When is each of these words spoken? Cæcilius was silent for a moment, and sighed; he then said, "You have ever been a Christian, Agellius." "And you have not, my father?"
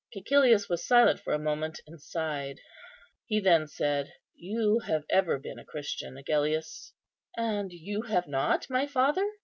Cæcilius 0.15 0.67
was 0.67 0.83
silent 0.83 1.19
for 1.19 1.31
a 1.31 1.37
moment, 1.37 1.79
and 1.85 2.01
sighed; 2.01 2.59
he 3.27 3.39
then 3.39 3.67
said, 3.67 4.11
"You 4.33 4.79
have 4.79 5.03
ever 5.11 5.37
been 5.37 5.59
a 5.59 5.63
Christian, 5.63 6.17
Agellius." 6.17 6.93
"And 7.37 7.71
you 7.71 8.01
have 8.01 8.27
not, 8.27 8.67
my 8.67 8.87
father?" 8.87 9.29